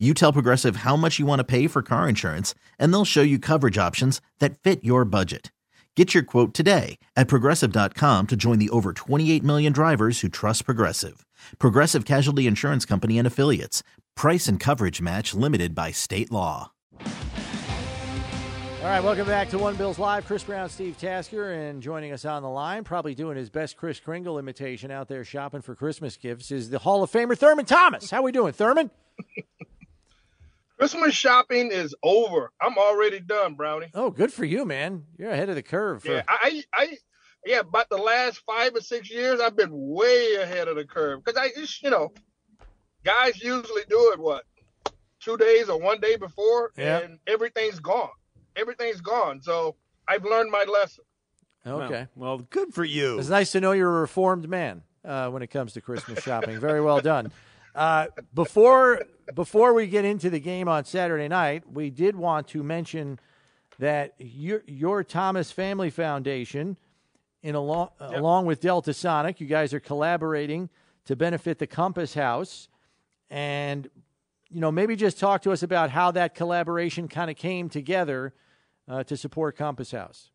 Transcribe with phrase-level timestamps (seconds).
[0.00, 3.22] You tell Progressive how much you want to pay for car insurance, and they'll show
[3.22, 5.52] you coverage options that fit your budget.
[5.94, 10.64] Get your quote today at progressive.com to join the over 28 million drivers who trust
[10.64, 11.24] Progressive.
[11.60, 13.84] Progressive Casualty Insurance Company and Affiliates.
[14.16, 16.72] Price and coverage match limited by state law.
[16.98, 20.26] All right, welcome back to One Bills Live.
[20.26, 24.00] Chris Brown, Steve Tasker, and joining us on the line, probably doing his best Kris
[24.00, 28.10] Kringle imitation out there shopping for Christmas gifts, is the Hall of Famer Thurman Thomas.
[28.10, 28.90] How are we doing, Thurman?
[30.78, 32.50] Christmas shopping is over.
[32.60, 33.90] I'm already done, Brownie.
[33.94, 35.04] Oh, good for you, man.
[35.16, 36.02] You're ahead of the curve.
[36.02, 36.12] For...
[36.12, 36.96] Yeah, I, I,
[37.46, 41.22] yeah, about the last five or six years, I've been way ahead of the curve
[41.24, 42.12] because I, just, you know,
[43.04, 44.44] guys usually do it what
[45.20, 46.98] two days or one day before, Yeah.
[46.98, 48.10] and everything's gone.
[48.56, 49.42] Everything's gone.
[49.42, 49.76] So
[50.08, 51.04] I've learned my lesson.
[51.66, 52.06] Okay.
[52.14, 53.18] Well, well, good for you.
[53.18, 56.58] It's nice to know you're a reformed man uh, when it comes to Christmas shopping.
[56.58, 57.32] Very well done.
[57.74, 59.02] Uh, before
[59.34, 63.18] before we get into the game on Saturday night, we did want to mention
[63.78, 66.76] that your your Thomas Family Foundation,
[67.42, 70.68] in along along with Delta Sonic, you guys are collaborating
[71.06, 72.68] to benefit the Compass House,
[73.28, 73.88] and
[74.50, 78.34] you know maybe just talk to us about how that collaboration kind of came together
[78.88, 80.30] uh, to support Compass House.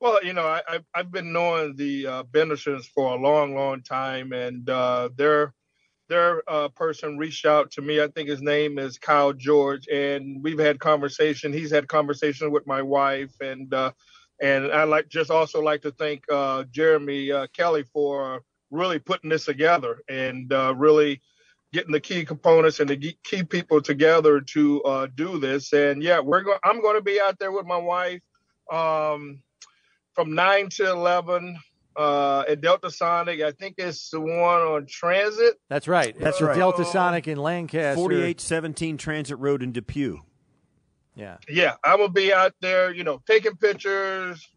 [0.00, 3.82] Well, you know, I, I've, I've been knowing the uh, Bendersons for a long, long
[3.82, 5.54] time, and uh, their
[6.12, 8.02] their uh, person reached out to me.
[8.02, 11.54] I think his name is Kyle George, and we've had conversation.
[11.54, 13.92] He's had conversation with my wife, and uh,
[14.38, 19.30] and I like just also like to thank uh, Jeremy uh, Kelly for really putting
[19.30, 21.22] this together and uh, really
[21.72, 25.72] getting the key components and the key people together to uh, do this.
[25.72, 26.58] And yeah, we're going.
[26.62, 28.20] I'm going to be out there with my wife.
[28.70, 29.42] Um,
[30.14, 31.58] from 9 to 11
[31.96, 33.40] uh, at Delta Sonic.
[33.42, 35.54] I think it's the one on Transit.
[35.68, 36.14] That's right.
[36.18, 36.56] That's It's the right.
[36.56, 37.96] Delta Sonic in Lancaster.
[37.96, 40.18] 4817 Transit Road in Depew.
[41.14, 41.36] Yeah.
[41.48, 44.48] Yeah, I'm going to be out there, you know, taking pictures.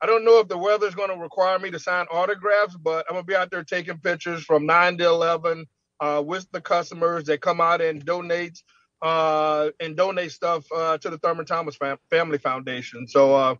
[0.00, 3.14] I don't know if the weather's going to require me to sign autographs, but I'm
[3.14, 5.66] going to be out there taking pictures from 9 to 11
[6.00, 8.62] uh, with the customers that come out and donate
[9.02, 13.08] uh, and donate stuff uh, to the Thurman Thomas Fam- Family Foundation.
[13.08, 13.54] So, uh,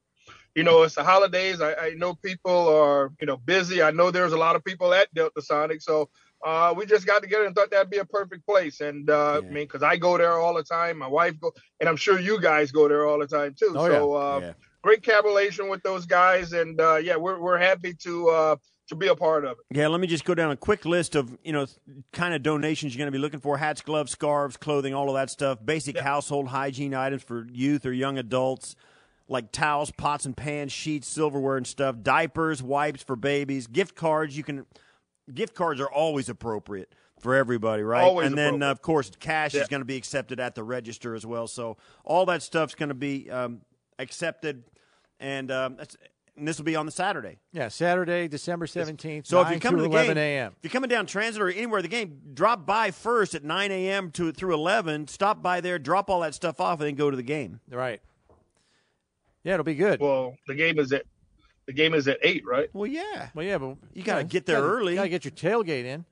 [0.55, 1.61] you know, it's the holidays.
[1.61, 3.83] I, I know people are, you know, busy.
[3.83, 5.81] I know there's a lot of people at Delta Sonic.
[5.83, 6.09] So
[6.45, 8.81] uh, we just got together and thought that'd be a perfect place.
[8.81, 9.49] And uh, Yeah.
[9.49, 10.99] I mean, because I go there all the time.
[10.99, 13.75] My wife go, and I'm sure you guys go there all the time too.
[13.77, 14.53] Oh, so uh, yeah.
[14.83, 18.57] great collaboration with those guys, and uh, yeah, we're we're happy to uh,
[18.89, 19.77] to be a part of it.
[19.77, 21.67] Yeah, let me just go down a quick list of, you know,
[22.13, 23.57] kind of donations you're going to be looking for.
[23.57, 25.59] Hats, gloves, scarves, clothing, all of that stuff.
[25.65, 28.75] Basic household hygiene items for youth or young adults,
[29.31, 31.97] like towels, pots and pans, sheets, silverware and stuff.
[32.03, 33.69] Diapers, wipes for babies.
[33.69, 34.67] Gift cards, you can
[35.33, 38.03] gift cards are always appropriate for everybody, right?
[38.03, 39.63] Always and then, uh, of course, cash Yeah.
[39.63, 41.47] is going to be accepted at the register as well.
[41.47, 43.61] So all that stuff's going to be um,
[44.01, 44.65] accepted,
[45.21, 45.97] and um, that's,
[46.37, 47.39] and this will be on the Saturday.
[47.53, 50.53] Yeah, Saturday, December 17th, So if 9 you're coming to to the 11 game, a.m.
[50.57, 54.11] if you're coming down Transit or anywhere the game, drop by first at 9 a.m.
[54.13, 55.07] to through 11.
[55.07, 57.61] Stop by there, drop all that stuff off, and then go to the game.
[57.71, 58.01] Right.
[59.45, 60.01] Yeah, it'll be good.
[60.01, 61.05] Well, the game is at
[61.67, 62.69] the game is at eight, right?
[62.73, 63.29] Well, yeah.
[63.35, 64.93] Well, yeah, but You gotta get there early.
[64.93, 66.05] You Got to get your tailgate in.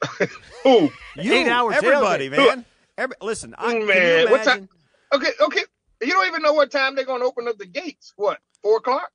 [0.66, 2.46] Ooh, You, Eight-hour everybody, tailgate.
[2.46, 2.64] man.
[2.96, 4.68] Every, listen, I, Ooh, can you man, what imagine?
[4.68, 4.68] time-
[5.20, 5.62] okay, okay.
[6.00, 8.12] You don't even know what time they're going to open up the gates.
[8.16, 9.10] What four o'clock?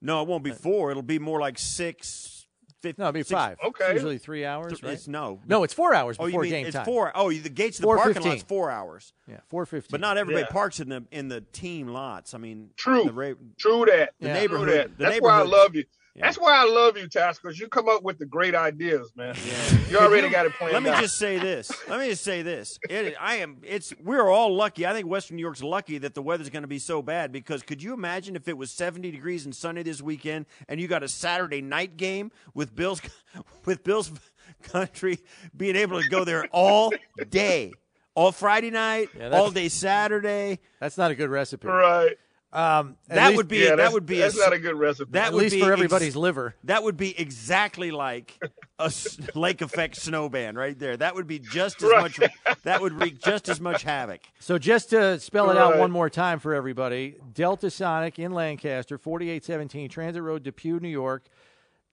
[0.00, 0.90] No, it won't be four.
[0.90, 2.43] It'll be more like six.
[2.84, 3.56] Fif- No, it'll be six- five.
[3.60, 3.92] It's Okay.
[3.94, 4.92] usually three hours, th- right?
[4.92, 5.40] It's no.
[5.46, 6.84] no, it's four hours Oh, you before mean game it's time.
[6.84, 7.10] four?
[7.14, 8.30] Oh, the gates to the parking 4:15.
[8.30, 9.90] lot's four hours, Yeah, 4.15.
[9.90, 10.52] but not everybody Yeah.
[10.52, 12.34] parks in the in the team lots.
[12.34, 13.04] I mean, True.
[13.04, 14.14] The ra- True that.
[14.20, 14.32] The Yeah.
[14.34, 14.68] True neighborhood.
[14.68, 14.98] that.
[14.98, 15.84] The That's why I love you.
[16.16, 16.26] Yeah.
[16.26, 19.34] That's why I love you, Task, because you come up with the great ideas, man.
[19.46, 19.78] Yeah.
[19.90, 21.00] You already got it planned Let me out.
[21.02, 21.72] just say this.
[21.88, 22.78] Let me just say this.
[22.88, 23.56] It, I am.
[23.64, 23.92] It's.
[24.00, 24.86] We're all lucky.
[24.86, 27.32] I think Western New York's lucky that the weather's going to be so bad.
[27.32, 30.86] Because could you imagine if it was 70 degrees and sunny this weekend, and you
[30.86, 33.00] got a Saturday night game with Bills,
[33.64, 34.12] with Bills
[34.62, 35.18] country
[35.56, 36.92] being able to go there all
[37.28, 37.72] day,
[38.14, 40.60] all Friday night, Yeah, all day Saturday.
[40.78, 41.66] That's not a good recipe.
[41.66, 42.12] right.
[42.54, 43.58] Um, That least- would be.
[43.58, 44.18] Yeah, that would be.
[44.18, 45.10] That's a, not a good recipe.
[45.12, 46.54] that at would least be for ex- everybody's liver.
[46.64, 48.38] That would be exactly like
[48.78, 48.92] a
[49.34, 50.96] lake effect snow ban right there.
[50.96, 52.02] That would be just as right.
[52.02, 52.20] much.
[52.62, 54.20] That would wreak just as much havoc.
[54.38, 55.74] So just to spell it right.
[55.74, 60.80] out one more time for everybody: Delta Sonic in Lancaster, forty-eight seventeen Transit Road, Depew,
[60.80, 61.26] New York.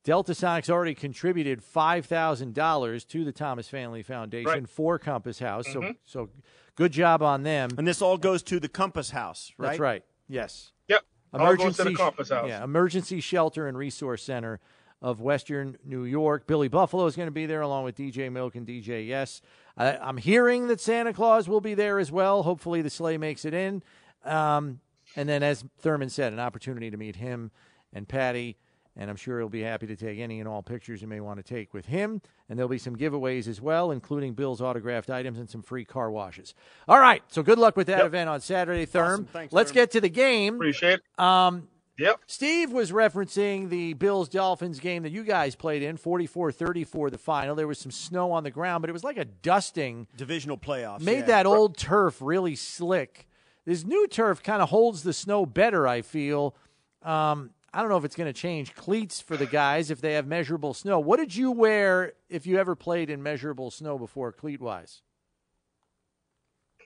[0.04, 4.70] Delta Sonic's already contributed five thousand dollars to the Thomas Family Foundation right.
[4.70, 5.68] for Compass House.
[5.68, 5.92] Mm-hmm.
[6.06, 6.30] So so
[6.76, 7.70] good job on them.
[7.78, 9.70] And this all goes to the Compass House, right?
[9.70, 10.04] That's right.
[10.32, 10.72] Yes.
[10.88, 11.04] Yep.
[11.34, 12.48] Emergency, Compass House.
[12.48, 14.60] Yeah, Emergency Shelter and Resource Center
[15.02, 16.48] of Western New York.
[16.48, 19.42] Billy Buffalo is going to be there along with DJ Milk and DJ Yes.
[19.76, 22.44] I, am hearing that Santa Claus will be there as well.
[22.44, 23.84] Hopefully, the sleigh makes it in.
[24.24, 24.80] Um,
[25.16, 27.52] and then, as Thurman said, an opportunity to meet him
[27.92, 28.58] and Patty.
[28.98, 31.38] And I'm sure he'll be happy to take any and all pictures you may want
[31.38, 32.22] to take with him.
[32.50, 36.12] And there'll be some giveaways as well, including Bill's autographed items and some free car
[36.12, 36.54] washes.
[36.88, 37.24] All right.
[37.30, 38.08] So good luck with that yep.
[38.08, 39.14] event on Saturday, Thurm.
[39.14, 39.26] Awesome.
[39.26, 40.56] Thanks, Let's get to the game.
[40.56, 41.24] Appreciate it.
[41.24, 41.68] Um,
[41.98, 42.22] Yep.
[42.26, 47.18] Steve was referencing the Bills Dolphins game that you guys played in, 44 34, the
[47.20, 47.54] final.
[47.54, 50.08] There was some snow on the ground, but it was like a dusting.
[50.18, 51.02] Divisional playoffs.
[51.02, 51.26] Made yeah.
[51.26, 53.28] that old turf really slick.
[53.66, 56.56] This new turf kind of holds the snow better, I feel.
[57.04, 60.14] Um, I don't know if it's going to change cleats for the guys if they
[60.14, 61.00] have measurable snow.
[61.00, 65.02] What did you wear if you ever played in measurable snow before, cleat wise?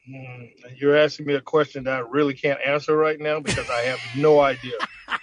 [0.08, 3.82] Mm, you're asking me a question that I really can't answer right now because I
[3.82, 4.78] have no idea.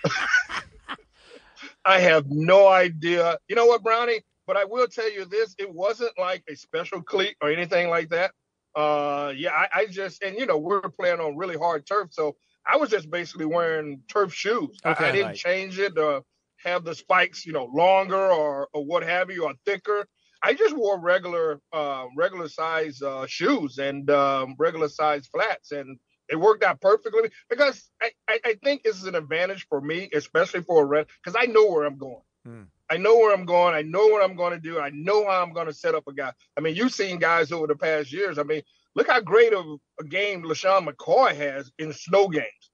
[1.85, 3.39] I have no idea.
[3.49, 4.23] You know what, Brownie?
[4.47, 8.09] But I will tell you this: it wasn't like a special cleat or anything like
[8.09, 8.33] that.
[8.75, 12.35] Uh, yeah, I, I just and you know we're playing on really hard turf, so
[12.71, 14.79] I was just basically wearing turf shoes.
[14.85, 15.37] Okay, I, I, didn't right.
[15.37, 16.23] change it to
[16.65, 20.07] have the spikes, you know, longer or or what have you, or thicker.
[20.43, 25.99] I just wore regular uh, regular size uh, shoes and um, regular size flats, and
[26.29, 30.09] it worked out perfectly because I, I, I think this is an advantage for me,
[30.15, 32.23] especially for a rent, because I know where I'm going.
[32.45, 32.63] Hmm.
[32.93, 33.75] I know where I'm going.
[33.75, 34.79] I know what I'm going to do.
[34.79, 36.31] I know how I'm going to set up a guy.
[36.59, 38.39] I mean, you've seen guys over the past years.
[38.39, 38.61] I mean,
[38.95, 39.65] look how great of
[39.99, 42.71] a game LeSean McCoy has in snow games.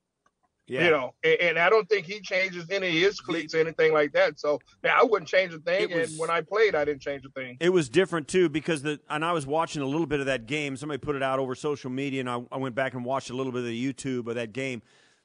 [0.66, 0.84] Yeah.
[0.86, 3.94] You know, and, and, I don't think he changes any of his cleats or anything
[3.94, 4.40] like that.
[4.40, 5.96] So now I wouldn't change a thing.
[5.96, 7.56] Was, and when I played, I didn't change a thing.
[7.60, 10.46] It was different too because the and I was watching a little bit of that
[10.46, 10.76] game.
[10.76, 13.34] Somebody put it out over social media, and I, I went back and watched a
[13.34, 14.82] little bit of the YouTube of that game.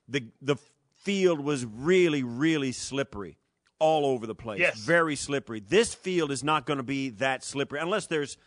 [0.08, 0.56] The the
[0.96, 3.38] field was really really slippery
[3.84, 4.62] all over the place.
[4.62, 4.80] Yes.
[4.80, 5.60] Very slippery.
[5.60, 8.38] This field is not going to be that slippery unless there's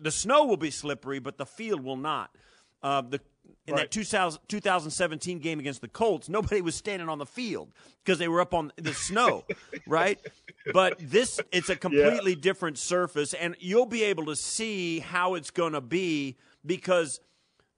[0.00, 2.30] the snow will be slippery, but the field will not.
[2.82, 3.20] Uh, the
[3.68, 3.82] in right.
[3.82, 7.70] that 2000, 2017 game against the Colts, nobody was standing on the field
[8.04, 9.44] because they were up on the snow,
[9.86, 10.18] right?
[10.72, 12.40] But this, it's a completely yeah.
[12.40, 17.20] different surface, and you'll be able to see how it's going to be because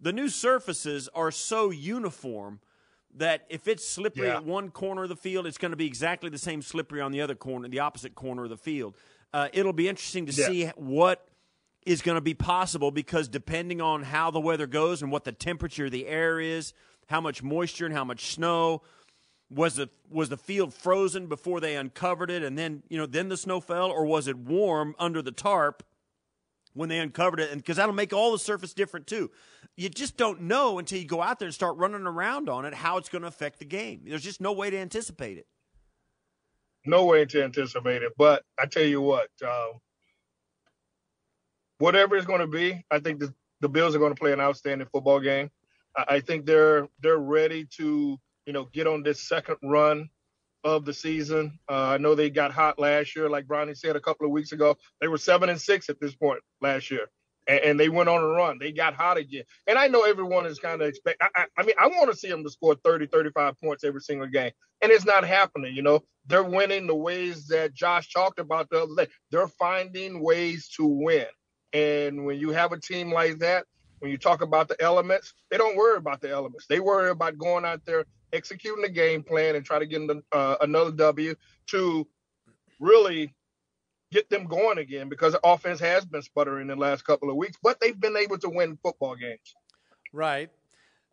[0.01, 2.61] the new surfaces are so uniform
[3.19, 4.37] that if it's slippery yeah.
[4.37, 7.13] at one corner of the field, it's going to be exactly the same slippery on
[7.13, 8.97] the other corner, the opposite corner of the field.
[9.33, 10.47] Uh, it'll be interesting to yeah.
[10.47, 11.29] see what
[11.85, 15.33] is going to be possible because depending on how the weather goes and what the
[15.33, 16.73] temperature of the air is,
[17.07, 18.83] how much moisture and how much snow,
[19.51, 23.29] was the was the field frozen before they uncovered it and then you know then
[23.29, 25.83] the snow fell or was it warm under the tarp
[26.75, 29.31] when they uncovered it and because that'll make all the surface different too
[29.79, 32.75] you just don't know until you go out there and start running around on it
[32.75, 35.47] how it's going to affect the game there's just no way to anticipate it
[36.85, 39.81] no way to anticipate it but i tell you what um,
[41.79, 44.41] whatever it's going to be, I think the, the Bills are going to play an
[44.41, 45.51] outstanding football game.
[45.97, 50.09] I, I think they're they're ready to you know get on this second run
[50.65, 51.59] of the season.
[51.69, 54.53] Uh, I know they got hot last year, like Brownie said a couple of weeks
[54.53, 54.77] ago.
[55.01, 57.09] They were seven and six at this point last year,
[57.49, 58.59] and, and they went on a run.
[58.61, 61.23] They got hot again, and I know everyone is kind of expect.
[61.23, 64.01] I, I, I mean, I want to see them to score 30, 35 points every
[64.01, 64.53] single game,
[64.83, 65.75] and it's not happening.
[65.75, 69.07] You know, they're winning the ways that Josh talked about the other day.
[69.31, 71.27] They're finding ways to win.
[71.73, 73.67] And when you have a team like that,
[73.99, 76.67] when you talk about the elements, they don't worry about the elements.
[76.67, 80.03] They worry about going out there, executing the game plan, and try to get
[80.33, 81.35] uh, another W
[81.69, 82.07] to
[82.81, 83.35] really
[84.11, 87.37] get them going again because the offense has been sputtering in the last couple of
[87.37, 89.55] weeks, but they've been able to win football games.
[90.13, 90.51] Right.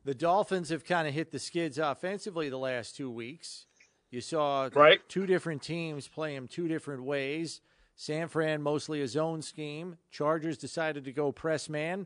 [0.04, 3.66] The Dolphins have kind of hit the skids offensively the last two weeks.
[4.12, 5.00] You saw right.
[5.10, 7.62] two different teams play them two different ways.
[7.96, 9.98] San Fran mostly a zone scheme.
[10.12, 12.06] Chargers decided to go press man.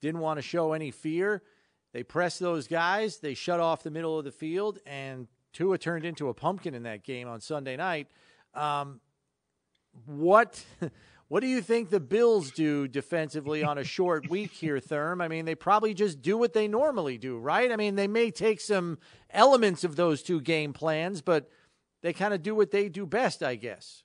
[0.00, 1.42] Didn't want to show any fear.
[1.92, 3.18] They pressed those guys.
[3.18, 6.84] They shut off the middle of the field, and Tua turned into a pumpkin in
[6.84, 8.08] that game on Sunday night.
[8.54, 9.00] Um,
[10.06, 10.64] what
[11.28, 15.22] what do you think the Bills do defensively on a short week here, Therm?
[15.22, 17.70] I mean, they probably just do what they normally do, right?
[17.70, 18.98] I mean, they may take some
[19.30, 21.48] elements of those two game plans, but
[22.02, 24.02] they kind of do what they do best, I guess.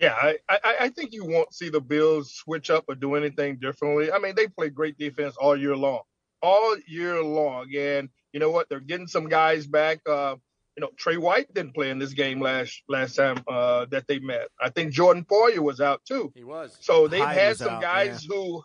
[0.00, 3.56] Yeah, I, I, I think you won't see the Bills switch up or do anything
[3.56, 4.12] differently.
[4.12, 6.02] I mean, they play great defense all year long,
[6.42, 7.74] all year long.
[7.74, 8.68] And you know what?
[8.68, 10.00] They're getting some guys back.
[10.06, 10.36] Uh,
[10.76, 14.18] you know, Tre White didn't play in this game last last time uh, that they
[14.18, 14.48] met.
[14.60, 16.32] I think Jordan Poyer was out too.
[16.34, 16.76] He was.
[16.80, 18.36] So they've had some out, guys yeah.
[18.36, 18.64] who,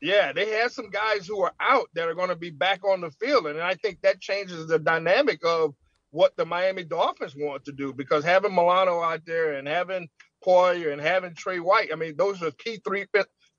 [0.00, 3.00] yeah, they had some guys who are out that are going to be back on
[3.00, 5.74] the field, and I think that changes the dynamic of
[6.10, 10.08] what the Miami Dolphins want to do because having Milano out there and having
[10.44, 13.06] Poyer and having Tre White, I mean, those are key three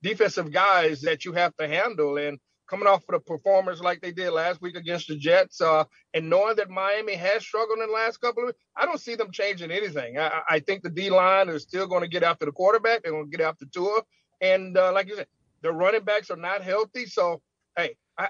[0.04, 2.18] defensive guys that you have to handle.
[2.18, 2.38] And
[2.74, 5.84] coming off of the performance like they did last week against the Jets, uh,
[6.16, 9.14] and knowing that Miami has struggled in the last couple of weeks, I don't see
[9.14, 10.18] them changing anything.
[10.18, 13.04] I, I think the D line is still going to get after the quarterback.
[13.04, 14.02] They're going to get after Tua,
[14.42, 15.28] and uh, like you said,
[15.62, 17.06] the running backs are not healthy.
[17.06, 17.44] So,
[17.78, 18.30] hey, I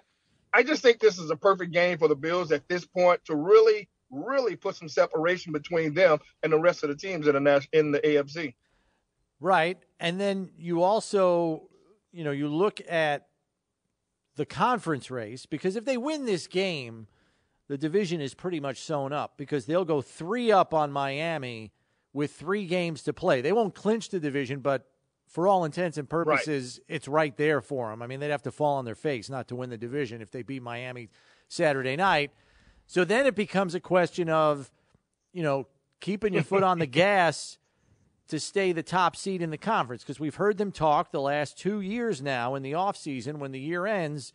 [0.52, 3.38] I just think this is a perfect game for the Bills at this point to
[3.38, 7.68] really, really put some separation between them and the rest of the teams in the
[7.72, 8.56] in the AFC.
[9.40, 11.70] Right, and then you also,
[12.12, 13.28] you know, you look at
[14.36, 17.08] the conference race because if they win this game,
[17.68, 21.72] the division is pretty much sewn up because they'll go three up on Miami
[22.14, 23.42] with three games to play.
[23.42, 24.88] They won't clinch the division, but
[25.28, 26.96] for all intents and purposes, right.
[26.96, 28.02] it's right there for them.
[28.02, 30.30] I mean, they'd have to fall on their face not to win the division if
[30.30, 31.10] they beat Miami
[31.48, 32.32] Saturday night.
[32.86, 34.72] So then it becomes a question of,
[35.32, 35.68] you know,
[36.02, 37.58] keeping your foot on the gas
[38.34, 41.56] to stay the top seed in the conference because we've heard them talk the last
[41.56, 44.34] two years now in the offseason when the year ends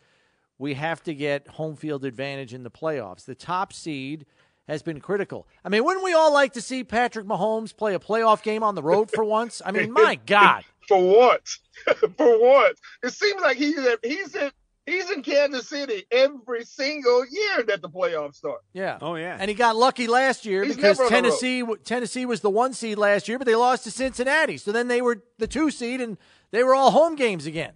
[0.57, 3.25] we have to get home field advantage in the playoffs.
[3.25, 4.25] The top seed
[4.69, 5.45] has been critical.
[5.65, 8.75] I mean wouldn't we all like to see patrick mahomes play a playoff game on
[8.75, 9.61] the road for once?
[9.65, 10.63] I mean my god.
[10.87, 11.41] For what
[12.17, 14.53] for what it seems like he's at, he's at
[14.89, 18.61] He's in Kansas City every single year that the playoffs start.
[18.73, 18.97] Yeah.
[19.01, 19.37] Oh yeah.
[19.39, 23.27] And he got lucky last year He's because Tennessee Tennessee was the one seed last
[23.27, 24.57] year, but they lost to Cincinnati.
[24.57, 26.17] So then they were the two seed, and
[26.51, 27.73] they were all home games again.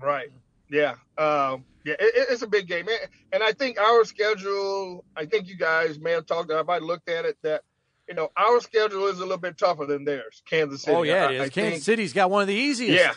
[0.00, 0.30] Right.
[0.70, 0.94] Yeah.
[1.18, 1.94] Um, yeah.
[1.98, 2.86] It, it's a big game,
[3.32, 5.04] and I think our schedule.
[5.16, 6.50] I think you guys may have talked.
[6.50, 7.62] About, I looked at it that
[8.08, 10.42] you know, our schedule is a little bit tougher than theirs.
[10.48, 10.96] Kansas City.
[10.96, 11.40] Oh yeah, it is.
[11.40, 13.02] I Kansas think, City's got one of the easiest.
[13.02, 13.14] Yeah,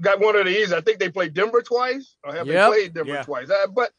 [0.00, 0.72] got one of these.
[0.72, 2.70] I think they played Denver twice, or have yep.
[2.70, 3.22] they played Denver yeah.
[3.22, 3.50] twice?
[3.50, 3.90] Uh, but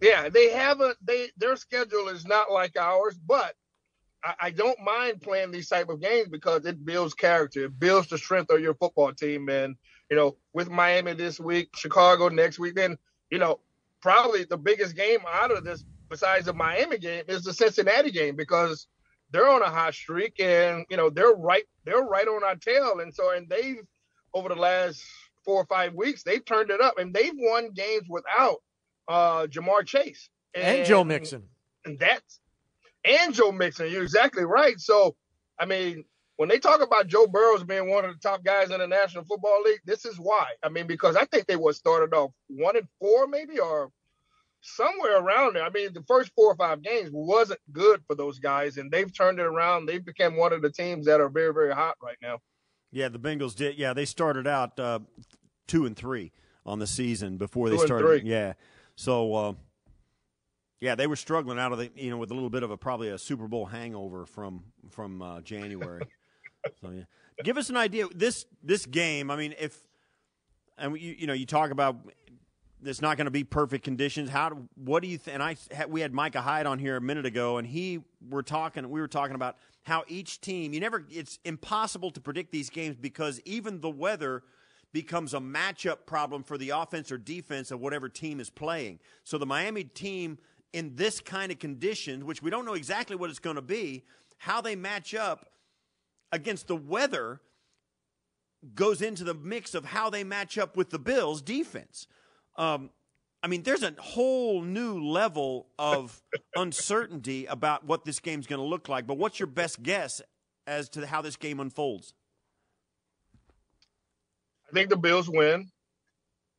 [0.00, 0.96] yeah, they haven't.
[1.02, 3.54] They their schedule is not like ours, but
[4.22, 8.08] I, I, don't mind playing these type of games because it builds character, it builds
[8.08, 9.48] the strength of your football team.
[9.48, 9.76] And
[10.10, 12.96] you know, with Miami this week, Chicago next week, then
[13.30, 13.60] you know,
[14.00, 18.36] probably the biggest game out of this, besides the Miami game, is the Cincinnati game
[18.36, 18.86] because
[19.30, 23.00] they're on a hot streak and you know they're right they're right on our tail
[23.00, 23.82] and so and they've
[24.34, 25.02] over the last
[25.44, 28.58] four or five weeks, they've turned it up and they've won games without
[29.08, 31.44] uh, Ja'Marr Chase and, and Joe Mixon.
[31.84, 32.40] And that's
[33.04, 33.90] and Joe Mixon.
[33.90, 34.78] You're exactly right.
[34.78, 35.16] So,
[35.58, 36.04] I mean,
[36.36, 39.24] when they talk about Joe Burrows being one of the top guys in the National
[39.24, 40.46] Football League, this is why.
[40.62, 43.90] I mean, because I think they were started off one and four, maybe, or
[44.60, 45.64] somewhere around there.
[45.64, 49.12] I mean, the first four or five games wasn't good for those guys, and they've
[49.12, 49.86] turned it around.
[49.86, 52.38] They've become one of the teams that are very, very hot right now.
[52.90, 53.76] Yeah, the Bengals did.
[53.76, 55.00] Yeah, they started out uh,
[55.66, 56.32] two and three
[56.64, 58.24] on the season before they started.
[58.24, 58.54] Yeah,
[58.96, 59.52] so uh,
[60.80, 62.76] yeah, they were struggling out of the you know with a little bit of a
[62.76, 66.02] probably a Super Bowl hangover from from uh, January.
[66.80, 67.02] so yeah,
[67.42, 69.30] give us an idea this this game.
[69.30, 69.78] I mean, if
[70.78, 71.96] and you you know you talk about
[72.84, 74.30] it's not going to be perfect conditions.
[74.30, 75.34] How Do, what do you think?
[75.34, 75.56] And I
[75.88, 78.88] we had Micah Hyde on here a minute ago, and he were talking.
[78.88, 79.56] We were talking about
[79.88, 81.04] how each team you never.
[81.10, 84.44] It's impossible to predict these games because even the weather
[84.92, 89.00] becomes a matchup problem for the offense or defense of whatever team is playing.
[89.24, 90.38] So the Miami team
[90.72, 94.04] in this kind of conditions, which we don't know exactly what it's going to be,
[94.38, 95.50] how they match up
[96.32, 97.40] against the weather
[98.74, 102.06] goes into the mix of how they match up with the Bills defense.
[102.56, 102.90] Um,
[103.48, 106.22] mean, there's a whole new level of
[106.56, 109.06] uncertainty about what this game's going to look like.
[109.06, 110.22] But what's your best guess
[110.66, 112.14] as to how this game unfolds?
[114.68, 115.70] I think the Bills win.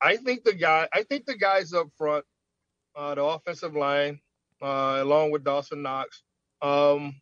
[0.01, 0.87] I think the guy.
[0.93, 2.25] I think the guys up front,
[2.95, 4.19] uh, the offensive line,
[4.61, 6.23] uh, along with Dawson Knox.
[6.61, 7.15] Um,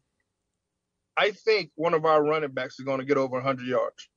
[1.18, 4.08] I think one of our running backs is going to get over 100 yards.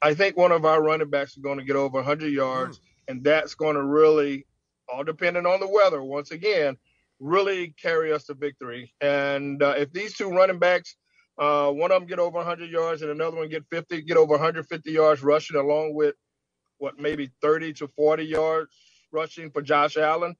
[0.00, 2.82] I think one of our running backs is going to get over 100 yards, mm.
[3.08, 4.46] And that's going to really,
[4.92, 6.76] all depending on the weather, once again,
[7.18, 8.94] really carry us to victory.
[9.00, 10.96] And uh, if these two running backs
[11.38, 14.32] uh, one of them get over 100 yards and another one get 50, get over
[14.32, 16.16] 150 yards rushing, along with
[16.78, 18.74] what maybe 30 to 40 yards
[19.12, 20.34] rushing for Josh Allen.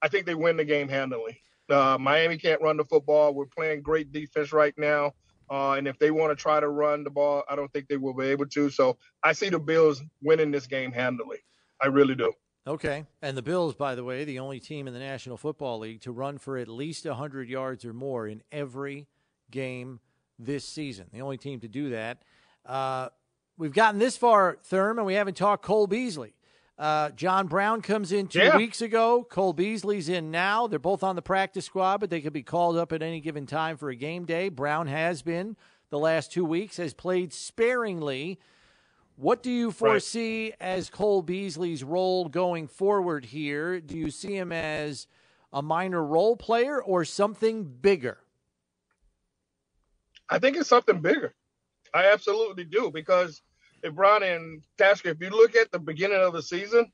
[0.00, 1.40] I think they win the game handily.
[1.68, 3.34] Uh, Miami can't run the football.
[3.34, 5.12] We're playing great defense right now.
[5.50, 7.96] Uh, and if they want to try to run the ball, I don't think they
[7.96, 8.70] will be able to.
[8.70, 11.38] So I see the Bills winning this game handily.
[11.82, 12.32] I really do.
[12.66, 13.04] Okay.
[13.20, 16.12] And the Bills, by the way, the only team in the National Football League to
[16.12, 19.08] run for at least 100 yards or more in every
[19.50, 20.00] game
[20.38, 21.06] this season.
[21.12, 22.22] The only team to do that.
[22.64, 23.08] Uh,
[23.58, 26.34] we've gotten this far, Therm, and we haven't talked Cole Beasley.
[26.78, 28.56] Uh, John Brown comes in two yeah.
[28.56, 29.26] weeks ago.
[29.28, 30.66] Cole Beasley's in now.
[30.66, 33.46] They're both on the practice squad, but they could be called up at any given
[33.46, 34.48] time for a game day.
[34.48, 35.56] Brown has been
[35.90, 38.38] the last two weeks, has played sparingly.
[39.22, 40.56] What do you foresee right.
[40.60, 43.80] as Cole Beasley's role going forward here?
[43.80, 45.06] Do you see him as
[45.52, 48.18] a minor role player or something bigger?
[50.28, 51.36] I think it's something bigger.
[51.94, 53.42] I absolutely do because
[53.84, 56.90] if Brown and Tasker, if you look at the beginning of the season,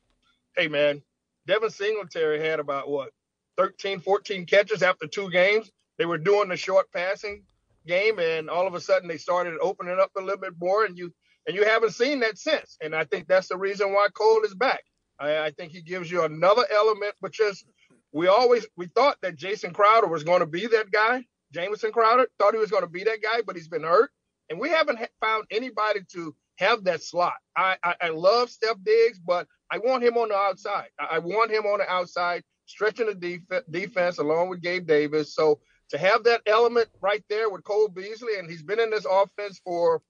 [0.55, 1.01] hey man,
[1.47, 3.09] Devin Singletary had about what
[3.57, 5.73] 13, 14 catches after two games.
[5.97, 7.45] They were doing the short passing
[7.87, 10.99] game, and all of a sudden they started opening up a little bit more, and
[10.99, 11.11] you
[11.49, 12.77] and you haven't seen that since.
[12.81, 14.85] And I think that's the reason why Cole is back.
[15.19, 17.65] I, I think he gives you another element, which is
[18.13, 21.25] we always we thought that Jason Crowder was going to be that guy.
[21.53, 24.11] Jamison Crowder thought he was going to be that guy, but he's been hurt,
[24.51, 27.35] and we haven't found anybody to have that slot.
[27.57, 30.89] I, I, I love Steph Diggs, but I want him on the outside.
[31.01, 35.35] I, I want him on the outside, stretching the def- defense along with Gabe Davis.
[35.35, 39.07] So to have that element right there with Cole Beasley, and he's been in this
[39.11, 40.03] offense for,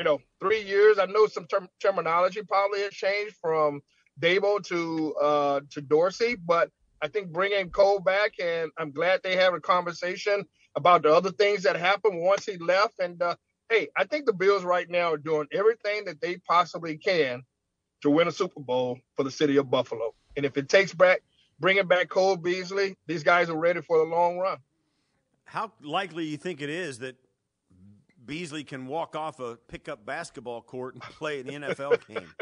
[0.00, 0.98] you know, three years.
[0.98, 3.82] I know some term- terminology probably has changed from
[4.18, 6.70] Daboll to uh, to Dorsey, but
[7.02, 11.30] I think bringing Cole back, and I'm glad they have a conversation about the other
[11.30, 13.36] things that happened once he left, and uh,
[13.68, 17.42] hey, I think the Bills right now are doing everything that they possibly can
[18.00, 20.14] to win a Super Bowl for the city of Buffalo.
[20.34, 21.20] And if it takes back
[21.58, 24.56] bringing back Cole Beasley, these guys are ready for the long run.
[25.44, 27.16] How likely you think it is that
[28.24, 32.28] Beasley can walk off a pickup basketball court and play the NFL game?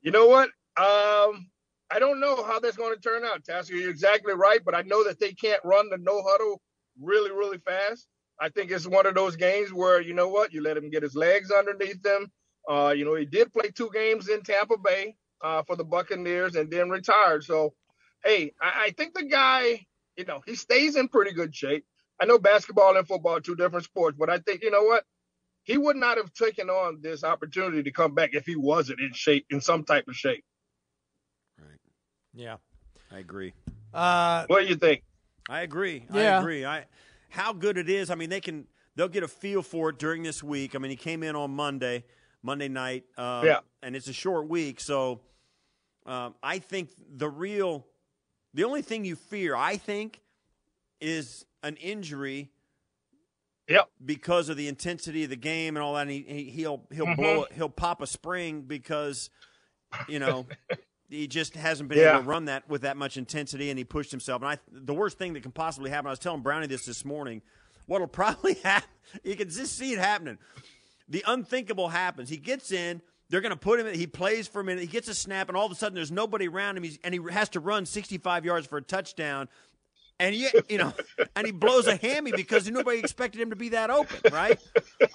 [0.00, 0.48] You know what?
[0.76, 1.50] Um,
[1.90, 3.74] I don't know how that's going to turn out, Tasker.
[3.74, 6.60] You're exactly right, but I know that they can't run the no huddle
[7.00, 8.06] really, really fast.
[8.40, 11.02] I think it's one of those games where you know what, you let him get
[11.02, 12.30] his legs underneath him.
[12.68, 16.54] Uh, you know, he did play two games in Tampa Bay uh, for the Buccaneers
[16.54, 17.42] and then retired.
[17.42, 17.74] So,
[18.24, 21.84] hey, I, I think the guy, you know, he stays in pretty good shape.
[22.20, 25.04] I know basketball and football are two different sports, but I think you know what,
[25.62, 29.12] he would not have taken on this opportunity to come back if he wasn't in
[29.12, 30.44] shape, in some type of shape.
[31.58, 31.78] Right.
[32.34, 32.56] Yeah,
[33.12, 33.52] I agree.
[33.92, 35.02] Uh, what do you think?
[35.48, 36.04] I agree.
[36.12, 36.38] Yeah.
[36.38, 36.64] I agree.
[36.64, 36.84] I
[37.28, 38.10] how good it is.
[38.10, 40.74] I mean, they can they'll get a feel for it during this week.
[40.74, 42.04] I mean, he came in on Monday,
[42.42, 45.20] Monday night, um, yeah, and it's a short week, so
[46.08, 47.86] um, I think the real,
[48.54, 50.22] the only thing you fear, I think,
[51.02, 52.50] is an injury.
[53.68, 53.90] Yep.
[54.02, 57.04] Because of the intensity of the game and all that, and he, he will he'll
[57.04, 57.20] mm-hmm.
[57.20, 59.30] blow he'll pop a spring because,
[60.08, 60.46] you know.
[61.10, 62.12] he just hasn't been yeah.
[62.12, 64.42] able to run that with that much intensity, and he pushed himself.
[64.42, 67.04] And I, the worst thing that can possibly happen, I was telling Brownie this this
[67.04, 67.42] morning.
[67.86, 68.88] What'll probably happen?
[69.24, 70.38] You can just see it happening.
[71.08, 72.28] The unthinkable happens.
[72.28, 73.00] He gets in.
[73.30, 73.94] They're going to put him in.
[73.94, 74.80] He plays for a minute.
[74.80, 76.82] He gets a snap, and all of a sudden, there's nobody around him.
[76.82, 79.48] He's, and he has to run 65 yards for a touchdown.
[80.20, 80.92] And you, you know,
[81.36, 84.58] and he blows a hammy because nobody expected him to be that open, right?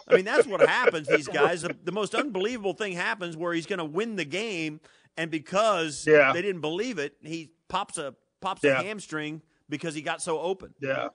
[0.08, 1.08] I mean, that's what happens.
[1.08, 4.80] These guys, the, the most unbelievable thing happens where he's going to win the game,
[5.18, 6.32] and because yeah.
[6.32, 8.80] they didn't believe it, he pops a pops yeah.
[8.80, 10.74] a hamstring because he got so open.
[10.82, 11.10] Yeah,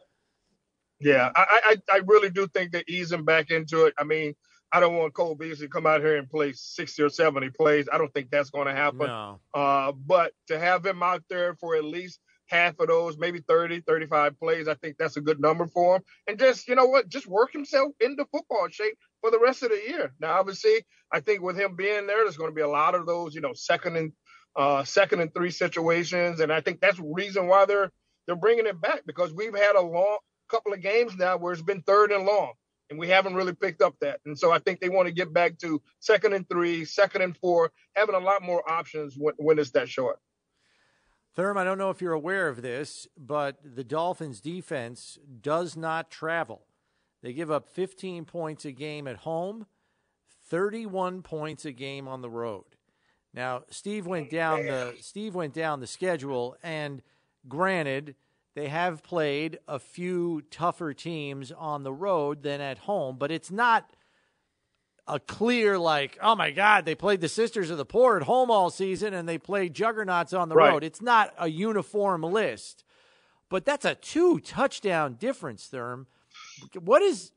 [1.00, 1.30] yeah.
[1.34, 3.94] I, I I really do think that easing back into it.
[3.98, 4.34] I mean,
[4.70, 7.88] I don't want Cole Beasley to come out here and play sixty or seventy plays.
[7.90, 9.06] I don't think that's going to happen.
[9.06, 9.40] No.
[9.54, 13.82] Uh, but to have him out there for at least half of those, maybe 30,
[13.82, 16.02] 35 plays, I think that's a good number for him.
[16.26, 19.70] And just, you know what, just work himself into football shape for the rest of
[19.70, 20.12] the year.
[20.20, 23.06] Now, obviously, I think with him being there, there's going to be a lot of
[23.06, 24.12] those, you know, second and
[24.56, 27.92] uh, second and three situations, and I think that's the reason why they're
[28.26, 31.62] they're bringing it back because we've had a long couple of games now where it's
[31.62, 32.52] been third and long,
[32.90, 34.20] and we haven't really picked up that.
[34.26, 37.36] And so I think they want to get back to second and three, second and
[37.36, 40.18] four, having a lot more options when, when it's that short.
[41.36, 46.10] Therm, I don't know if you're aware of this, but the Dolphins' defense does not
[46.10, 46.62] travel.
[47.22, 49.66] They give up 15 points a game at home,
[50.48, 52.64] 31 points a game on the road.
[53.34, 57.02] Now, Steve went down the Steve went down the schedule, and
[57.46, 58.16] granted,
[58.54, 63.50] they have played a few tougher teams on the road than at home, but it's
[63.50, 63.92] not
[65.08, 68.50] a clear like, oh my God, they played the Sisters of the Poor at home
[68.50, 70.70] all season and they played juggernauts on the right.
[70.72, 70.84] road.
[70.84, 72.84] It's not a uniform list,
[73.48, 76.06] but that's a two touchdown difference, Therm.
[76.80, 77.32] what is?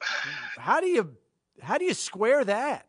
[0.57, 1.15] How do you
[1.62, 2.88] how do you square that?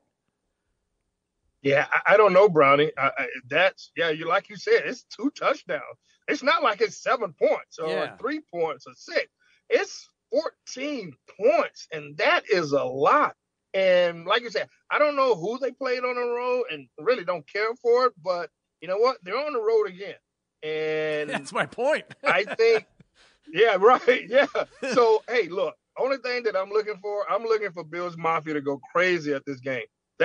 [1.63, 2.91] Yeah, I, I don't know, Brownie.
[2.99, 5.83] I, I, that's yeah, you like you said, it's two touchdowns.
[6.29, 8.17] It's not like it's seven points or Yeah.
[8.17, 9.29] three points or six.
[9.71, 13.37] It's 14 points, and that is a lot.
[13.75, 17.25] And like you said, I don't know who they played on the road and really
[17.25, 19.19] don't care for it, but you know what?
[19.23, 20.15] They're on the road again.
[20.63, 22.05] And That's my point.
[22.25, 22.87] I think,
[23.53, 24.47] yeah, right, yeah.
[24.93, 28.61] So, hey, look, only thing that I'm looking for, I'm looking for Bills Mafia to
[28.61, 29.85] go crazy at this game.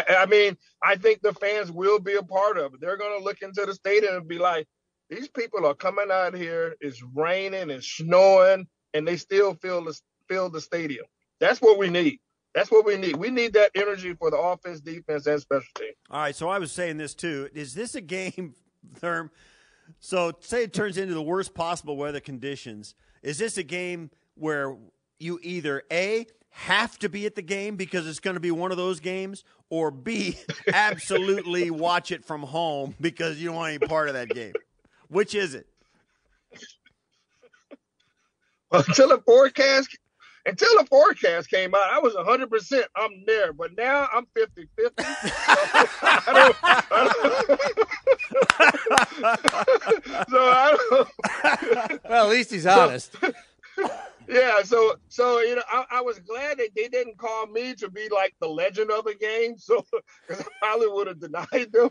[0.09, 2.81] I mean, I think the fans will be a part of it.
[2.81, 4.67] They're going to look into the stadium and be like,
[5.09, 6.75] these people are coming out here.
[6.81, 11.05] It's raining and snowing, and they still fill the fill the stadium.
[11.39, 12.19] That's what we need.
[12.53, 13.15] That's what we need.
[13.15, 15.91] We need that energy for the offense, defense, and special team.
[16.09, 17.49] All right, so I was saying this too.
[17.53, 18.55] Is this a game,
[18.99, 19.29] Therm?
[19.99, 22.95] So say it turns into the worst possible weather conditions.
[23.21, 24.75] Is this a game where
[25.19, 28.71] you either A have to be at the game because it's going to be one
[28.71, 30.37] of those games, or B
[30.73, 34.53] absolutely watch it from home because you don't want any part of that game?
[35.09, 35.67] Which is it?
[38.71, 39.97] until the forecast
[40.47, 43.51] until the forecast came out, I was 100% I'm there.
[43.53, 45.03] But now I'm 50 50.
[45.97, 46.75] So I don't, I
[47.49, 47.59] don't,
[50.29, 53.15] so I don't, well, at least he's honest.
[54.27, 54.61] yeah.
[54.63, 58.09] So, so you know, I, I was glad that they didn't call me to be
[58.09, 59.57] like the legend of the game.
[59.57, 59.85] So,
[60.27, 61.89] because I probably would have denied them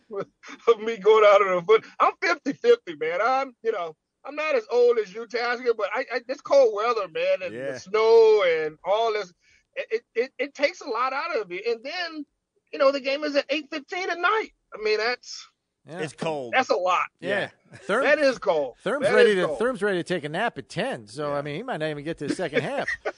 [0.68, 1.84] of me going out of the foot.
[2.00, 3.20] I'm 50 50, man.
[3.22, 3.94] I'm, you know,
[4.26, 7.54] I'm not as old as you, Tasker, but I, I this cold weather, man, and
[7.54, 7.72] Yeah.
[7.72, 9.32] the snow and all this,
[9.76, 11.60] it, it, it, it takes a lot out of you.
[11.68, 12.26] And then,
[12.72, 14.48] you know, the game is at 8:15 at night.
[14.74, 15.46] I mean, that's
[15.88, 15.98] Yeah.
[16.00, 16.52] It's cold.
[16.56, 17.06] that's a lot.
[17.20, 17.50] yeah.
[17.86, 18.74] Therm, That is cold.
[18.84, 19.58] Therm's That ready is to cold.
[19.60, 21.06] Therm's ready to take a nap at ten.
[21.06, 22.88] So I mean, he might not even get to the second half.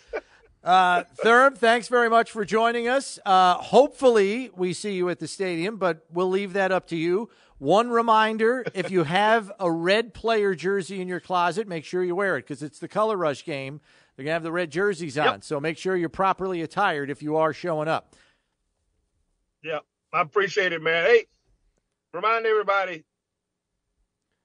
[0.64, 3.18] Uh, Therm, thanks very much for joining us.
[3.24, 7.30] Uh, hopefully, we see you at the stadium, but we'll leave that up to you.
[7.58, 12.14] One reminder if you have a red player jersey in your closet, make sure you
[12.14, 13.80] wear it because it's the Color Rush game.
[14.16, 15.42] They're going to have the red jerseys on.
[15.42, 18.14] So make sure you're properly attired if you are showing up.
[19.62, 19.80] Yeah,
[20.12, 21.04] I appreciate it, man.
[21.04, 21.26] Hey,
[22.12, 23.04] remind everybody,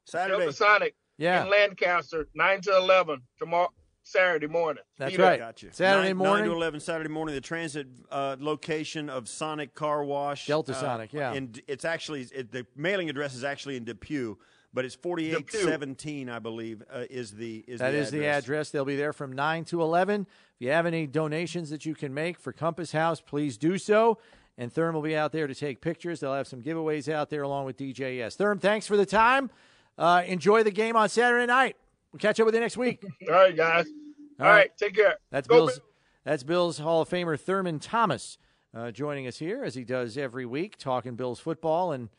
[0.06, 0.40] Saturday.
[0.40, 1.44] Delta Sonic Yeah.
[1.44, 3.72] in Lancaster, 9 to 11 tomorrow,
[4.04, 4.84] Saturday morning.
[4.98, 5.40] That's Be right.
[5.40, 5.70] Got you.
[5.72, 6.36] Saturday Nine- morning.
[6.42, 7.34] nine to eleven Saturday morning.
[7.36, 11.34] The transit uh, location of Sonic Car Wash, Delta uh, Sonic, yeah.
[11.34, 14.38] And it's actually it, the mailing address is actually in Depew,
[14.74, 18.26] but it's forty eight seventeen, I believe, uh, is the is That the is the
[18.26, 18.70] address.
[18.72, 20.22] They'll be there from 9 to 11.
[20.22, 20.28] If
[20.60, 24.18] you have any donations that you can make for Compass House, please do so.
[24.58, 26.20] And Therm will be out there to take pictures.
[26.20, 28.38] They'll have some giveaways out there along with DJS.
[28.38, 29.50] Therm, thanks for the time.
[29.98, 31.76] Uh, enjoy the game on Saturday night.
[32.14, 33.04] We'll catch up with you next week.
[33.28, 33.88] All right, guys.
[34.40, 34.58] All All right.
[34.60, 34.78] right.
[34.78, 35.18] take care.
[35.32, 35.72] That's Go Bill's.
[35.72, 35.82] Bills.
[36.24, 38.38] That's Bills Hall of Famer Thurman Thomas
[38.76, 42.10] uh, joining us here as he does every week, talking Bills football, and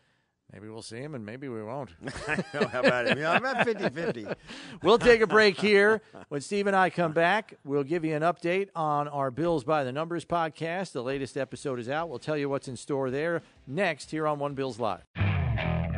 [0.52, 1.90] maybe we'll see him, and maybe we won't.
[2.52, 3.18] know, how about it?
[3.18, 4.35] Yeah, I'm at 50-50.
[4.83, 6.02] We'll take a break here.
[6.28, 9.85] When Steve and I come back, we'll give you an update on our Bills by
[9.85, 10.92] the Numbers podcast.
[10.92, 12.11] The latest episode is out.
[12.11, 15.34] We'll tell you what's in store there next here on One Bills Live.